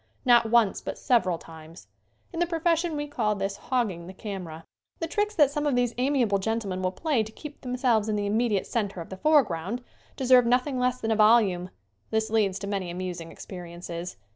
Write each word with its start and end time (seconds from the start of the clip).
not 0.25 0.49
once 0.49 0.81
but 0.81 0.97
several 0.97 1.37
times. 1.37 1.85
In 2.33 2.39
the 2.39 2.47
profession 2.47 2.95
we 2.97 3.05
call 3.05 3.35
this 3.35 3.55
"hogging 3.57 4.07
the 4.07 4.15
camera." 4.15 4.65
The 4.97 5.05
tricks 5.05 5.35
that 5.35 5.51
some 5.51 5.67
of 5.67 5.75
these 5.75 5.93
amiable 5.99 6.39
gen 6.39 6.59
tlemen 6.59 6.81
will 6.81 6.91
play 6.91 7.21
to 7.21 7.31
keep 7.31 7.61
themselves 7.61 8.09
in 8.09 8.15
the 8.15 8.25
im 8.25 8.35
mediate 8.35 8.65
center 8.65 8.99
of 8.99 9.09
the 9.09 9.17
foreground 9.17 9.83
deserve 10.15 10.47
nothing 10.47 10.79
less 10.79 10.99
than 10.99 11.11
a 11.11 11.15
volume. 11.15 11.69
This 12.09 12.31
leads 12.31 12.57
to 12.57 12.67
many 12.67 12.89
amusing 12.89 13.31
experiences. 13.31 14.17